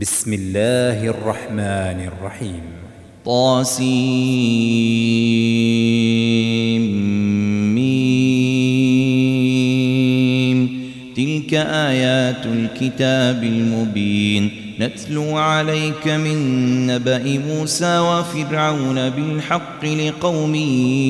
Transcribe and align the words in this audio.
بسم 0.00 0.32
الله 0.32 1.06
الرحمن 1.08 2.08
الرحيم 2.08 2.62
طاسيم 3.24 3.92
تلك 11.16 11.54
آيات 11.54 12.46
الكتاب 12.46 13.44
المبين 13.44 14.50
نتلو 14.80 15.36
عليك 15.36 16.08
من 16.08 16.86
نبأ 16.86 17.38
موسى 17.48 17.98
وفرعون 17.98 19.10
بالحق 19.10 19.84
لقوم 19.84 20.54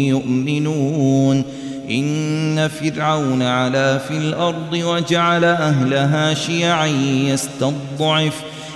يؤمنون 0.09 1.45
إن 1.91 2.69
فرعون 2.69 3.43
علا 3.43 3.99
في 3.99 4.17
الأرض 4.17 4.73
وجعل 4.73 5.45
أهلها 5.45 6.35
شيعا 6.35 6.87
يستضعف 7.27 8.43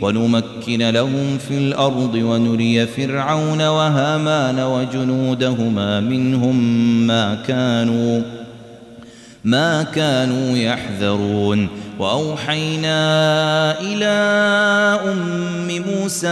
ونمكن 0.00 0.90
لهم 0.90 1.38
في 1.48 1.58
الأرض 1.58 2.14
ونري 2.14 2.86
فرعون 2.86 3.62
وهامان 3.62 4.60
وجنودهما 4.60 6.00
منهم 6.00 6.56
ما 7.06 7.34
كانوا 7.34 8.22
ما 9.44 9.82
كانوا 9.82 10.56
يحذرون. 10.56 11.68
وأوحينا 11.98 13.00
إلى 13.80 14.06
أم 15.12 15.82
موسى 15.86 16.28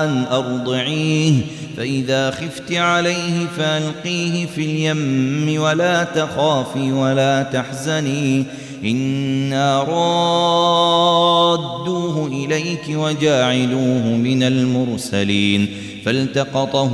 أن 0.00 0.24
أرضعيه 0.30 1.32
فإذا 1.76 2.30
خفت 2.30 2.72
عليه 2.72 3.46
فألقيه 3.58 4.46
في 4.46 4.64
اليم 4.64 5.62
ولا 5.62 6.04
تخافي 6.04 6.92
ولا 6.92 7.42
تحزني. 7.42 8.44
إنا 8.84 9.82
رادوه 11.02 12.26
إليك 12.26 12.84
وجاعلوه 12.90 14.02
من 14.16 14.42
المرسلين 14.42 15.68
فالتقطه 16.04 16.92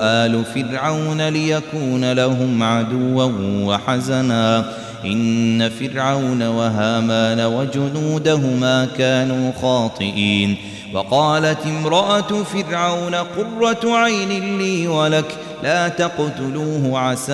آل 0.00 0.44
فرعون 0.44 1.28
ليكون 1.28 2.12
لهم 2.12 2.62
عدوا 2.62 3.30
وحزنا 3.64 4.72
إن 5.04 5.68
فرعون 5.68 6.42
وهامان 6.42 7.40
وجنودهما 7.40 8.88
كانوا 8.98 9.52
خاطئين 9.62 10.56
وقالت 10.94 11.66
امرأة 11.66 12.42
فرعون 12.42 13.14
قرة 13.14 13.96
عين 13.96 14.58
لي 14.58 14.88
ولك 14.88 15.38
لا 15.62 15.88
تقتلوه 15.88 16.98
عسى 16.98 17.32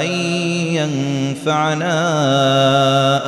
أن 0.00 0.06
ينفعنا 0.74 1.92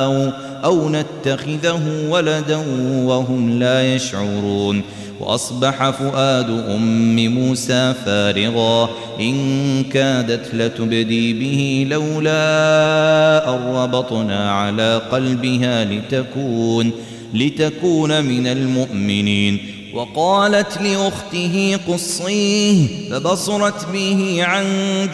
أو, 0.05 0.31
أو 0.65 0.89
نتخذه 0.89 1.81
ولدا 2.09 2.63
وهم 3.05 3.59
لا 3.59 3.95
يشعرون. 3.95 4.81
وأصبح 5.19 5.89
فؤاد 5.89 6.49
أم 6.49 7.25
موسى 7.29 7.93
فارغا. 8.05 8.89
إن 9.19 9.83
كادت 9.83 10.55
لتبدي 10.55 11.33
به 11.33 11.87
لولا 11.89 13.49
أن 13.49 13.75
ربطنا 13.75 14.51
على 14.51 15.01
قلبها 15.11 15.85
لتكون 15.85 16.91
لتكون 17.33 18.23
من 18.23 18.47
المؤمنين. 18.47 19.59
وقالت 19.95 20.81
لأخته 20.81 21.79
قصيه 21.87 22.87
فبصرت 23.11 23.87
به 23.93 24.37
عن 24.43 24.65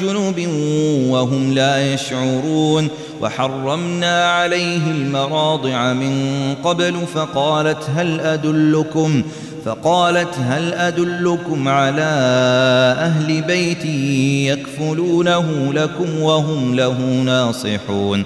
جنوب 0.01 0.39
وهم 1.11 1.53
لا 1.53 1.93
يشعرون. 1.93 2.89
وحرمنا 3.21 4.31
عليه 4.31 4.91
المراضع 4.91 5.93
من 5.93 6.55
قبل 6.63 6.95
فقالت 7.13 7.89
هل 7.95 8.19
أدلكم؟ 8.19 9.23
فقالت 9.65 10.35
هل 10.39 10.73
أدلكم 10.73 11.67
على 11.67 12.11
أهل 12.97 13.41
بيت 13.41 13.85
يكفلونه 14.51 15.73
لكم 15.73 16.21
وهم 16.21 16.75
له 16.75 16.99
ناصحون؟ 17.25 18.25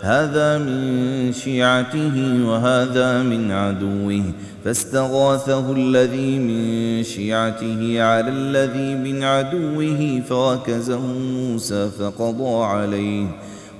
هذا 0.00 0.58
من 0.58 1.32
شيعته 1.32 2.46
وهذا 2.46 3.22
من 3.22 3.50
عدوه 3.50 4.22
فاستغاثه 4.64 5.72
الذي 5.72 6.38
من 6.38 7.02
شيعته 7.02 8.02
على 8.02 8.28
الذي 8.28 8.94
من 8.94 9.22
عدوه 9.22 10.22
فوكزه 10.28 11.00
موسى 11.32 11.90
فقضى 11.98 12.64
عليه. 12.64 13.26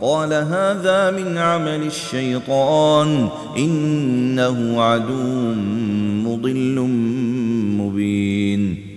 قال 0.01 0.33
هذا 0.33 1.11
من 1.11 1.39
عمل 1.39 1.83
الشيطان 1.83 3.29
إنه 3.59 4.83
عدو 4.83 5.55
مضل 6.29 6.79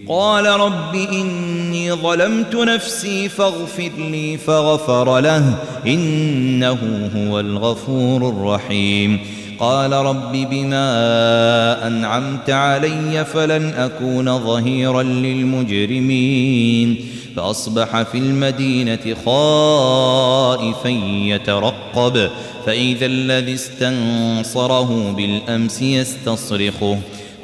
قال 0.09 0.45
رب 0.45 0.95
إني 0.95 1.93
ظلمت 1.93 2.55
نفسي 2.55 3.29
فاغفر 3.29 3.91
لي 3.97 4.37
فغفر 4.37 5.19
له 5.19 5.53
إنه 5.87 7.09
هو 7.15 7.39
الغفور 7.39 8.29
الرحيم. 8.29 9.19
قال 9.59 9.93
رب 9.93 10.31
بما 10.31 11.87
أنعمت 11.87 12.49
علي 12.49 13.25
فلن 13.25 13.73
أكون 13.73 14.39
ظهيرا 14.39 15.03
للمجرمين. 15.03 16.95
فأصبح 17.35 18.01
في 18.01 18.17
المدينة 18.17 19.15
خائفا 19.25 20.89
يترقب 21.23 22.29
فإذا 22.65 23.05
الذي 23.05 23.53
استنصره 23.53 25.11
بالأمس 25.17 25.81
يستصرخه. 25.81 26.97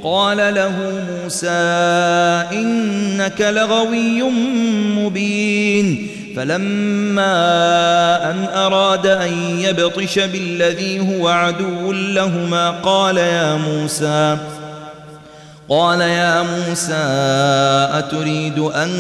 قال 0.06 0.38
له 0.38 1.04
موسى 1.12 1.50
إنك 2.52 3.42
لغوي 3.42 4.24
مبين. 5.02 6.08
فلما 6.36 7.26
أن 8.32 8.44
أراد 8.54 9.08
أن 9.08 9.60
يبطش 9.60 10.20
بالذي 10.20 11.00
هو 11.00 11.28
عدو 11.28 11.92
لهما 11.92 12.72
قال 12.72 13.18
يا 13.18 13.56
موسى 13.56 14.38
قال 15.70 16.02
يا 16.02 16.42
موسى 16.42 16.94
أتريد 17.92 18.60
أن 18.60 18.92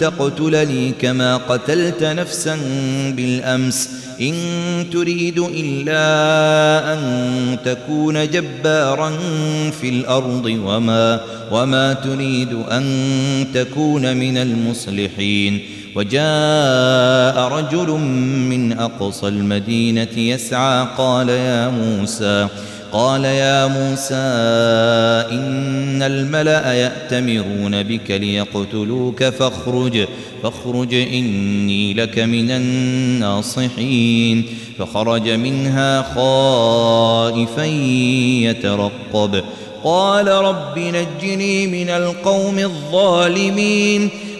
تقتلني 0.00 0.92
كما 0.92 1.36
قتلت 1.36 2.04
نفسا 2.04 2.58
بالأمس؟ 3.16 3.90
إن 4.20 4.34
تريد 4.92 5.38
إلا 5.38 6.92
أن 6.92 7.00
تكون 7.64 8.30
جبارا 8.30 9.12
في 9.80 9.88
الأرض 9.88 10.44
وما, 10.64 11.20
وما 11.52 11.92
تريد 11.92 12.52
أن 12.70 12.84
تكون 13.54 14.16
من 14.16 14.36
المصلحين. 14.36 15.60
وجاء 15.96 17.48
رجل 17.48 17.90
من 18.50 18.78
أقصى 18.78 19.28
المدينة 19.28 20.18
يسعى 20.18 20.86
قال 20.98 21.28
يا 21.28 21.68
موسى 21.68 22.48
قال 22.96 23.24
يا 23.24 23.66
موسى 23.66 24.14
إن 25.34 26.02
الملأ 26.02 26.72
يأتمرون 26.72 27.82
بك 27.82 28.10
ليقتلوك 28.10 29.24
فاخرج 29.24 30.06
فاخرج 30.42 30.94
إني 30.94 31.94
لك 31.94 32.18
من 32.18 32.50
الناصحين. 32.50 34.44
فخرج 34.78 35.28
منها 35.28 36.02
خائفا 36.02 37.64
يترقب. 38.44 39.42
قال 39.84 40.28
رب 40.28 40.78
نجني 40.78 41.66
من 41.66 41.90
القوم 41.90 42.58
الظالمين. 42.58 44.10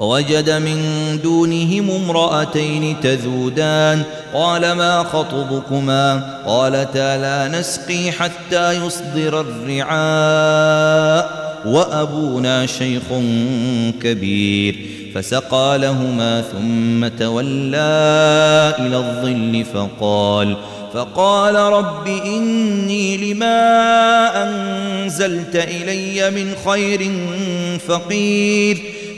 ووجد 0.00 0.50
من 0.50 0.78
دونهم 1.22 1.90
امرأتين 1.90 3.00
تذودان. 3.02 4.02
قال 4.34 4.72
ما 4.72 5.02
خطبكما؟ 5.02 6.36
قالتا 6.46 7.16
لا 7.16 7.58
نسقي 7.58 8.10
حتى 8.12 8.86
يصدر 8.86 9.40
الرعاء 9.40 11.30
وأبونا 11.66 12.66
شيخ 12.66 13.02
كبير. 14.02 14.76
فسقى 15.14 15.78
لهما 15.78 16.42
ثم 16.52 17.08
تولى 17.08 18.74
إلى 18.78 18.96
الظل 18.96 19.64
فقال 19.74 20.56
فقال 20.94 21.54
رب 21.54 22.06
إني 22.06 23.32
لما 23.32 23.62
أنزلت 24.42 25.56
إلي 25.56 26.30
من 26.30 26.52
خير 26.66 27.12
فقير. 27.88 28.99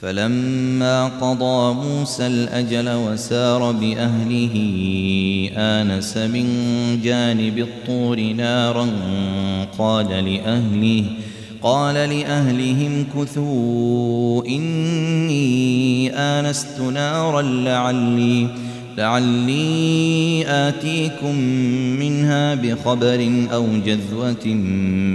فلما 0.00 1.08
قضى 1.08 1.74
موسى 1.74 2.26
الأجل 2.26 2.88
وسار 2.88 3.72
بأهله 3.72 4.54
آنس 5.56 6.16
من 6.16 6.46
جانب 7.02 7.58
الطور 7.58 8.20
نارا 8.20 8.86
قال 9.78 10.08
لأهله 10.08 11.04
قال 11.62 11.94
لأهلهم 11.94 13.06
كثوا 13.16 14.46
إني 14.46 16.10
آنست 16.14 16.80
نارا 16.80 17.42
لعلي 17.42 18.48
لعلي 18.98 20.44
آتيكم 20.46 21.34
منها 21.98 22.54
بخبر 22.54 23.46
أو 23.52 23.66
جذوة 23.86 24.46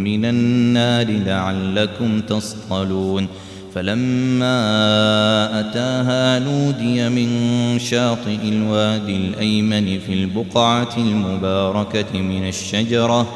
من 0.04 0.26
النار 0.26 1.06
لعلكم 1.06 2.22
تصطلون. 2.22 3.28
فلما 3.76 5.60
أتاها 5.60 6.40
نودي 6.40 7.10
من 7.10 7.30
شاطئ 7.80 8.38
الوادي 8.44 9.16
الأيمن 9.16 10.00
في 10.00 10.14
البقعة 10.14 10.98
المباركة 10.98 12.20
من 12.20 12.48
الشجرة 12.48 13.28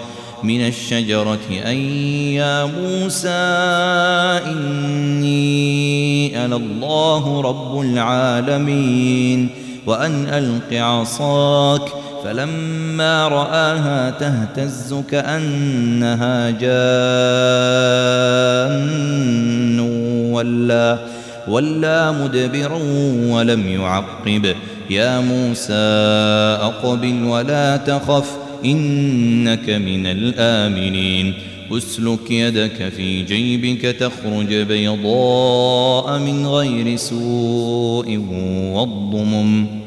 من 0.43 0.67
الشجرة 0.67 1.39
أي 1.49 2.35
يا 2.35 2.65
موسى 2.65 3.29
إني 4.51 6.45
أنا 6.45 6.55
الله 6.55 7.41
رب 7.41 7.81
العالمين 7.81 9.49
وأن 9.85 10.27
ألق 10.27 10.73
عصاك 10.73 11.81
فلما 12.27 13.27
رآها 13.27 14.09
تهتز 14.09 14.95
كأنها 15.11 16.49
جان 16.49 16.99
ولا 20.31 20.99
ولا 21.47 22.11
مدبرا 22.11 22.79
ولم 23.31 23.67
يعقب. 23.67 24.55
يا 24.89 25.19
موسى 25.19 25.73
أقبل 26.61 27.23
ولا 27.23 27.77
تخف 27.77 28.31
إنك 28.65 29.69
من 29.69 30.05
الآمنين. 30.05 31.33
أسلك 31.71 32.31
يدك 32.31 32.89
في 32.97 33.21
جيبك 33.21 33.81
تخرج 33.81 34.53
بيضاء 34.53 36.19
من 36.19 36.47
غير 36.47 36.95
سوء 36.95 38.17
واضمم 38.73 39.86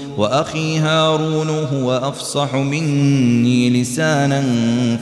وأخي 0.17 0.77
هارون 0.77 1.49
هو 1.49 1.91
أفصح 1.91 2.55
مني 2.55 3.69
لسانا 3.69 4.41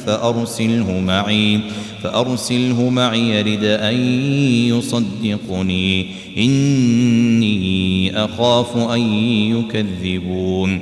فأرسله 0.06 1.00
معي 1.00 1.60
فأرسله 2.04 2.90
معي 2.90 3.30
يرد 3.30 3.64
أن 3.64 3.94
يصدقني. 4.68 6.08
إني 6.38 8.12
أخاف 8.26 8.78
أن 8.78 9.00
يكذبون. 9.56 10.82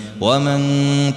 ومن 0.21 0.61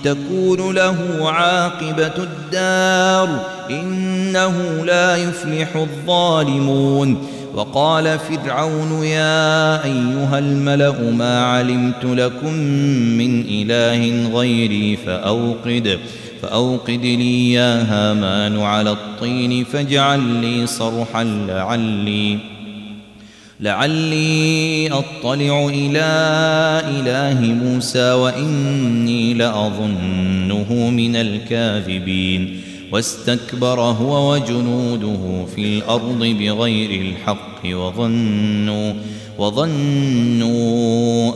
تكون 0.04 0.74
له 0.74 0.96
عاقبة 1.22 2.12
الدار 2.18 3.46
إنه 3.70 4.84
لا 4.84 5.16
يفلح 5.16 5.76
الظالمون. 5.76 7.28
وقال 7.54 8.18
فرعون 8.18 9.04
يا 9.04 9.84
أيها 9.84 10.38
الملأ 10.38 11.00
ما 11.00 11.44
علمت 11.44 12.04
لكم 12.04 12.52
من 13.18 13.44
إله 13.48 14.28
غيري 14.38 14.96
فأوقد 14.96 15.98
فأوقد 16.42 17.00
لي 17.02 17.52
يا 17.52 17.82
هامان 17.82 18.60
على 18.60 18.90
الطين 18.90 19.64
فاجعل 19.64 20.20
لي 20.20 20.66
صرحا 20.66 21.24
لعلي. 21.24 22.53
لعلي 23.64 24.88
أطلع 24.92 25.66
إلى 25.66 26.04
إله 27.00 27.40
موسى 27.40 28.12
وإني 28.12 29.34
لأظنه 29.34 30.90
من 30.90 31.16
الكاذبين. 31.16 32.60
واستكبر 32.92 33.80
هو 33.80 34.32
وجنوده 34.32 35.46
في 35.56 35.78
الأرض 35.78 36.24
بغير 36.40 37.00
الحق 37.00 37.60
وظنوا 37.66 38.92
وظنوا 39.38 40.62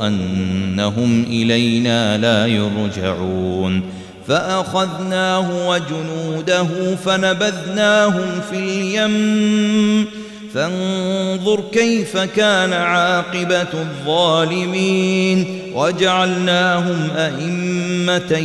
أنهم 0.06 1.22
إلينا 1.22 2.18
لا 2.18 2.46
يرجعون. 2.46 3.82
فأخذناه 4.28 5.68
وجنوده 5.68 6.96
فنبذناهم 6.96 8.40
في 8.50 8.58
اليم 8.58 10.17
فانظر 10.54 11.60
كيف 11.72 12.16
كان 12.16 12.72
عاقبة 12.72 13.68
الظالمين 13.74 15.46
وجعلناهم 15.74 17.08
أئمة 17.16 18.38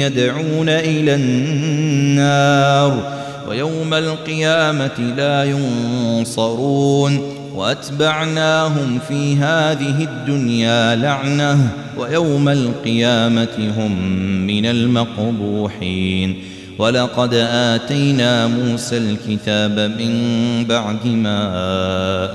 يدعون 0.00 0.68
إلى 0.68 1.14
النار 1.14 3.16
ويوم 3.48 3.94
القيامة 3.94 5.14
لا 5.16 5.44
ينصرون 5.44 7.32
وأتبعناهم 7.54 8.98
في 9.08 9.36
هذه 9.36 10.04
الدنيا 10.04 10.96
لعنة 10.96 11.68
ويوم 11.98 12.48
القيامة 12.48 13.72
هم 13.78 14.02
من 14.46 14.66
المقبوحين 14.66 16.55
ولقد 16.78 17.34
آتينا 17.34 18.46
موسى 18.46 18.96
الكتاب 18.98 19.78
من 19.98 20.64
بعد 20.64 21.06
ما 21.06 21.38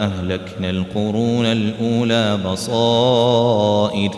أهلكنا 0.06 0.70
القرون 0.70 1.46
الأولى 1.46 2.38
بصائر 2.46 4.12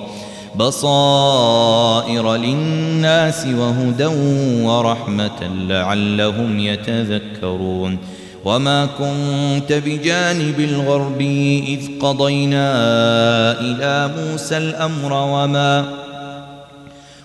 بصائر 0.56 2.36
للناس 2.36 3.46
وهدى 3.46 4.06
ورحمة 4.64 5.42
لعلهم 5.68 6.60
يتذكرون. 6.60 7.98
وما 8.46 8.86
كنت 8.86 9.74
بجانب 9.74 10.60
الغرب 10.60 11.22
إذ 11.68 11.80
قضينا 12.02 12.72
إلى 13.60 14.12
موسى 14.18 14.58
الأمر 14.58 15.14
وما 15.14 16.03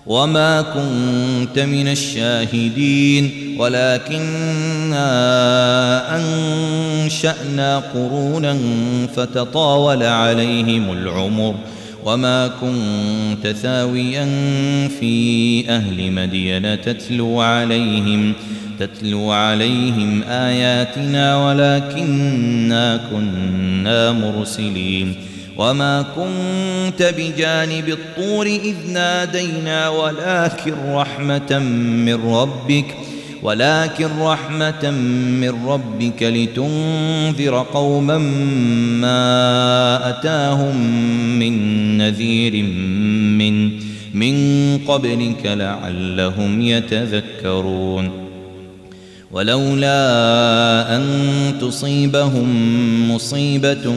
وما 0.08 0.62
كنت 0.62 1.58
من 1.58 1.88
الشاهدين 1.88 3.30
ولكننا 3.58 5.06
أنشأنا 6.16 7.78
قرونا 7.94 8.58
فتطاول 9.16 10.02
عليهم 10.02 10.92
العمر 10.92 11.54
وما 12.04 12.48
كنت 12.48 13.46
ثاويا 13.46 14.24
في 15.00 15.64
أهل 15.68 16.12
مدين 16.12 16.80
تتلو 16.80 17.40
عليهم 17.40 18.32
ۖ 18.32 18.58
تتلو 18.78 19.30
عليهم 19.30 20.22
آياتنا 20.22 21.46
ولكننا 21.46 23.00
كنا 23.10 24.12
مرسلين 24.12 25.14
وما 25.58 26.02
كنت 26.02 27.14
بجانب 27.18 27.88
الطور 27.88 28.46
إذ 28.46 28.74
نادينا 28.92 29.88
ولكن 29.88 30.74
رحمة 30.88 31.58
من 32.04 32.14
ربك 32.14 32.94
ولكن 33.42 34.08
رحمة 34.20 34.90
من 35.40 35.66
ربك 35.66 36.22
لتنذر 36.22 37.66
قوما 37.74 38.18
ما 38.98 40.08
أتاهم 40.10 40.76
من 41.38 41.98
نذير 41.98 42.62
من 42.62 43.70
من 44.14 44.78
قبلك 44.88 45.46
لعلهم 45.46 46.62
يتذكرون 46.62 48.27
ولولا 49.32 50.96
أن 50.96 51.04
تصيبهم 51.60 52.48
مصيبة 53.14 53.94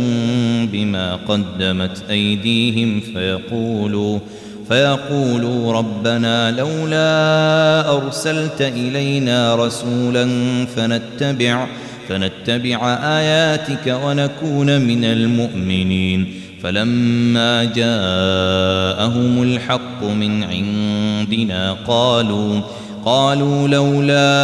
بما 0.72 1.16
قدمت 1.16 2.04
أيديهم 2.10 3.02
فيقولوا 3.14 4.20
فيقولوا 4.68 5.74
ربنا 5.74 6.52
لولا 6.52 7.98
أرسلت 7.98 8.62
إلينا 8.62 9.56
رسولا 9.56 10.28
فنتبع 10.76 11.68
فنتبع 12.10 12.94
آياتك 12.94 14.00
ونكون 14.04 14.82
من 14.82 15.06
المؤمنين. 15.06 16.42
فلما 16.64 17.64
جاءهم 17.64 19.44
الحق 19.44 20.04
من 20.04 20.44
عندنا 20.44 21.78
قالوا 21.88 22.62
قالوا 23.06 23.68
لولا 23.68 24.44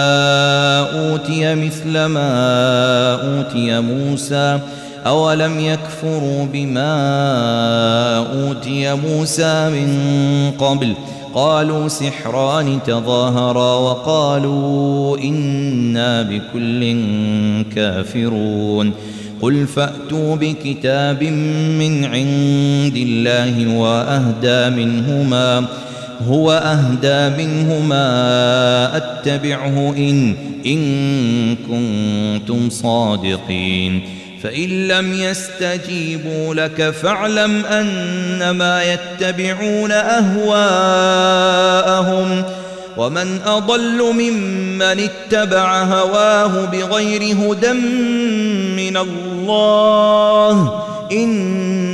أوتي 0.79 1.55
مثل 1.55 2.05
ما 2.05 3.13
أوتي 3.13 3.79
موسى 3.79 4.59
أولم 5.07 5.59
يكفروا 5.59 6.45
بما 6.53 6.87
أوتي 8.17 8.93
موسى 8.93 9.69
من 9.69 10.51
قبل؟ 10.59 10.93
قالوا 11.33 11.87
سحران 11.87 12.79
تظاهرا 12.85 13.75
وقالوا 13.75 15.17
إنا 15.17 16.21
بكل 16.21 17.03
كافرون. 17.75 18.91
قل 19.41 19.67
فأتوا 19.67 20.35
بكتاب 20.35 21.23
من 21.23 22.05
عند 22.05 22.97
الله 22.97 23.77
وأهدى 23.77 24.75
منهما 24.75 25.65
هو 26.27 26.51
أهدى 26.51 27.43
منهما 27.43 28.97
أتبعه 28.97 29.93
إن 29.97 30.35
إن 30.65 31.55
كنتم 31.55 32.69
صادقين. 32.69 34.01
فإن 34.43 34.87
لم 34.87 35.13
يستجيبوا 35.13 36.55
لك 36.55 36.89
فاعلم 36.89 37.65
أنما 37.65 38.83
يتبعون 38.83 39.91
أهواءهم. 39.91 40.67
ومن 42.97 43.39
أضل 43.45 44.13
ممن 44.13 44.81
اتبع 44.81 45.83
هواه 45.83 46.65
بغير 46.65 47.21
هدى 47.21 47.73
من 48.75 48.97
الله 48.97 50.83
إن 51.11 51.76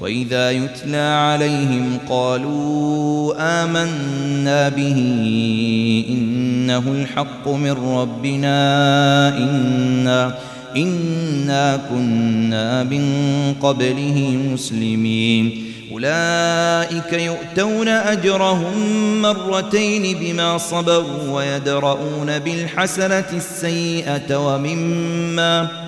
وإذا 0.00 0.50
يتلى 0.50 0.96
عليهم 0.96 1.98
قالوا 2.08 3.34
آمنا 3.38 4.68
به 4.68 4.98
إنه 6.08 6.78
الحق 6.78 7.48
من 7.48 7.70
ربنا 7.70 8.58
إنا 9.38 10.34
إنا 10.76 11.80
كنا 11.90 12.84
من 12.84 13.04
قبله 13.62 14.38
مسلمين. 14.52 15.64
أولئك 15.92 17.12
يؤتون 17.12 17.88
أجرهم 17.88 18.72
مرتين 19.22 20.18
بما 20.18 20.58
صبروا 20.58 21.30
ويدرؤون 21.30 22.38
بالحسنة 22.38 23.24
السيئة 23.32 24.36
ومما 24.36 25.87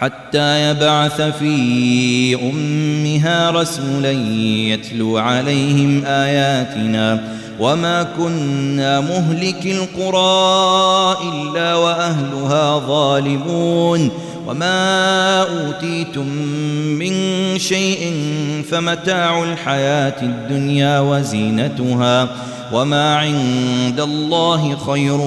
حتى 0.00 0.70
يبعث 0.70 1.20
في 1.20 2.34
أمها 2.34 3.50
رسولا 3.50 4.10
يتلو 4.72 5.18
عليهم 5.18 6.04
آياتنا 6.04 7.36
وما 7.60 8.02
كنا 8.02 9.00
مهلك 9.00 9.66
القرى 9.66 11.16
إلا 11.32 11.74
وأهلها 11.74 12.78
ظالمون 12.78 14.10
وما 14.46 15.40
أوتيتم 15.42 16.28
من 16.98 17.12
شيء 17.58 18.12
فمتاع 18.70 19.42
الحياة 19.42 20.22
الدنيا 20.22 21.00
وزينتها 21.00 22.28
وما 22.72 23.16
عند 23.16 24.00
الله 24.00 24.76
خير 24.76 25.20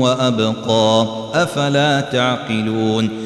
وأبقى 0.00 1.06
أفلا 1.34 2.00
تعقلون 2.00 3.25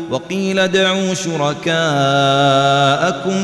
وقيل 0.11 0.59
ادعوا 0.59 1.13
شركاءكم 1.13 1.75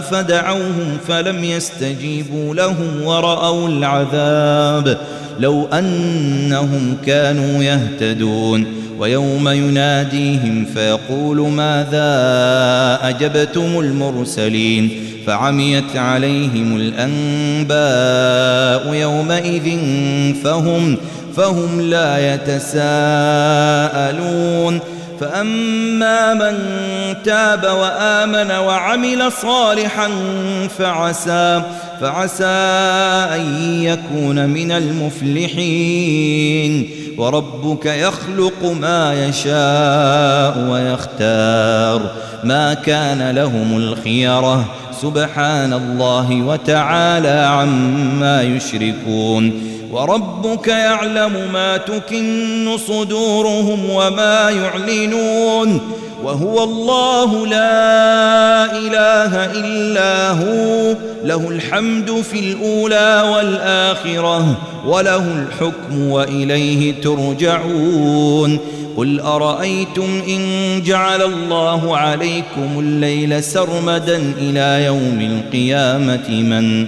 فدعوهم 0.02 0.98
فلم 1.08 1.44
يستجيبوا 1.44 2.56
لهم 2.56 3.02
ورأوا 3.04 3.70
العذاب 3.70 4.98
لو 5.40 5.66
أنهم 5.66 6.98
كانوا 7.06 7.64
يهتدون 7.64 8.66
ويوم 9.00 9.50
يناديهم 9.50 10.66
فيقول 10.66 11.38
ماذا 11.38 12.10
أجبتم 13.02 13.80
المرسلين 13.80 14.90
فعميت 15.28 15.96
عليهم 15.96 16.78
الأنباء 17.78 17.78
يومئذ 18.94 19.80
فهم 20.44 20.98
فهم 21.36 21.82
لا 21.82 22.34
يتساءلون 22.34 22.88
فأما 25.20 26.34
من 26.34 26.58
تاب 27.24 27.64
وآمن 27.64 28.52
وعمل 28.52 29.32
صالحا 29.32 30.10
فعسى 30.78 31.62
فعسى 32.02 32.46
أن 33.36 33.74
يكون 33.84 34.50
من 34.50 34.72
المفلحين. 34.72 36.10
وربك 37.18 37.86
يخلق 37.86 38.64
ما 38.82 39.26
يشاء 39.28 40.70
ويختار. 40.72 42.12
ما 42.44 42.74
كان 42.74 43.32
لهم 43.32 43.78
الخيرة 43.78 44.66
سبحان 45.02 45.74
الله 45.74 46.42
وتعالى 46.42 47.30
عما 47.30 48.44
يشركون. 48.44 49.77
وربك 49.92 50.68
يعلم 50.68 51.32
ما 51.54 51.78
تكن 51.78 52.78
صدورهم 52.88 53.90
وما 53.90 54.50
يعلنون 54.50 55.82
وهو 56.24 56.64
الله 56.64 57.48
لا 57.48 58.72
إله 58.72 59.46
إلا 59.46 60.32
هو. 60.32 60.96
له 61.24 61.50
الحمد 61.50 62.12
في 62.32 62.40
الأولى 62.40 63.32
والآخرة 63.36 64.58
وله 64.86 65.26
الحكم 65.42 66.10
وإليه 66.10 67.02
ترجعون. 67.02 68.60
قل 68.98 69.20
أرأيتم 69.20 70.22
إن 70.28 70.82
جعل 70.86 71.22
الله 71.22 71.98
عليكم 71.98 72.80
الليل 72.80 73.44
سرمدا 73.44 74.34
إلى 74.40 74.86
يوم 74.86 75.22
القيامة 75.22 76.30
من 76.30 76.88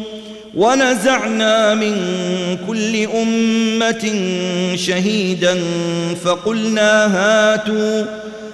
ونزعنا 0.55 1.75
من 1.75 1.95
كل 2.67 3.07
أمة 3.21 4.13
شهيدا 4.75 5.59
فقلنا 6.23 7.05
هاتوا 7.05 8.05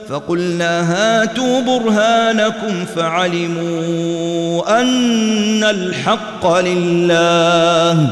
فقلنا 0.10 0.94
هاتوا 0.94 1.62
برهانكم 1.62 2.86
فعلموا 2.96 4.82
أن 4.82 5.64
الحق 5.64 6.60
لله 6.60 8.10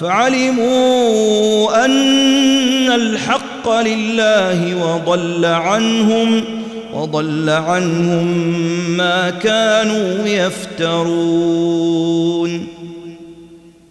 فعلموا 0.00 1.84
أن 1.84 2.92
الحق 2.92 3.80
لله 3.80 4.74
وضل 4.74 5.44
عنهم 5.44 6.44
وضل 6.94 7.50
عنهم 7.50 8.26
ما 8.96 9.30
كانوا 9.30 10.26
يفترون. 10.26 11.92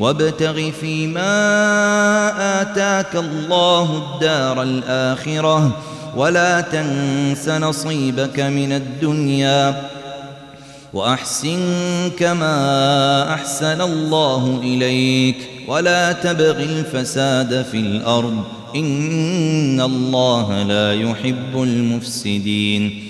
وابتغ 0.00 0.70
فيما 0.70 1.32
آتاك 2.62 3.16
الله 3.16 4.02
الدار 4.14 4.62
الآخرة 4.62 5.76
ولا 6.16 6.60
تنس 6.60 7.48
نصيبك 7.48 8.40
من 8.40 8.72
الدنيا 8.72 9.82
وأحسن 10.92 11.60
كما 12.18 13.34
أحسن 13.34 13.80
الله 13.80 14.60
إليك 14.62 15.36
ولا 15.68 16.12
تبغ 16.12 16.62
الفساد 16.62 17.66
في 17.70 17.76
الأرض 17.76 18.44
إن 18.76 19.80
الله 19.80 20.62
لا 20.62 20.94
يحب 20.94 21.62
المفسدين 21.62 23.09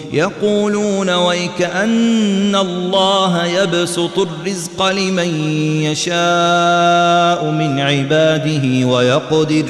يقولون 0.13 1.09
ويك 1.09 1.61
أن 1.61 2.55
الله 2.55 3.45
يبسط 3.45 4.19
الرزق 4.19 4.87
لمن 4.89 5.51
يشاء 5.83 7.45
من 7.51 7.79
عباده 7.79 8.87
ويقدر 8.87 9.65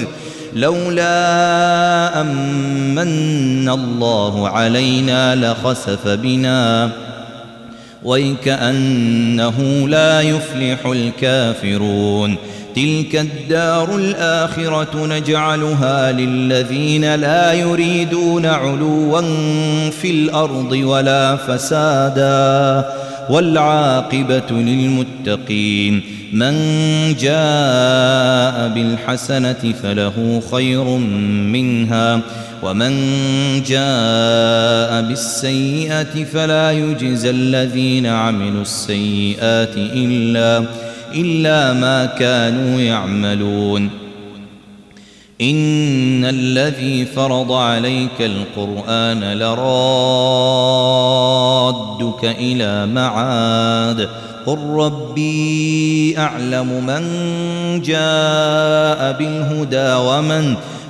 لولا 0.54 2.22
أمن 2.22 3.70
الله 3.70 4.50
علينا 4.50 5.36
لخسف 5.36 6.08
بنا 6.08 6.90
ويكأنه 8.04 9.88
لا 9.88 10.22
يفلح 10.22 10.86
الكافرون 10.86 12.36
تلك 12.76 13.16
الدار 13.16 13.96
الآخرة 13.96 15.06
نجعلها 15.06 16.12
للذين 16.12 17.16
لا 17.16 17.54
يريدون 17.54 18.46
علوا 18.46 19.22
في 19.90 20.12
الأرض 20.12 20.72
ولا 20.72 21.36
فسادا 21.36 22.86
والعاقبة 23.30 24.52
للمتقين 24.52 26.02
من 26.34 26.54
جاء 27.20 28.68
بالحسنة 28.68 29.74
فله 29.84 30.42
خير 30.52 30.84
منها 31.54 32.20
ومن 32.64 32.94
جاء 33.64 35.02
بالسيئة 35.02 36.24
فلا 36.24 36.72
يجزى 36.72 37.30
الذين 37.30 38.06
عملوا 38.06 38.62
السيئات 38.62 39.74
إلا 39.76 40.66
إلا 41.16 41.74
ما 41.74 42.06
كانوا 42.06 42.82
يعملون. 42.82 43.90
إن 45.42 46.26
الذي 46.26 47.06
فرض 47.06 47.52
عليك 47.52 48.20
القرآن 48.20 49.34
لرادك 49.34 49.66
إلى 52.24 52.86
معاد. 52.86 54.10
قل 54.46 54.58
ربي 54.58 56.18
أعلم 56.18 56.86
من 56.86 57.02
جاء 57.82 59.12
بالهدى 59.20 59.94
ومن 59.94 60.56